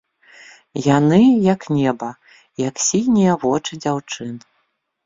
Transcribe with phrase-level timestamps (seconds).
[0.97, 1.19] Яны,
[1.53, 2.09] як неба,
[2.67, 4.35] як сінія вочы дзяўчын.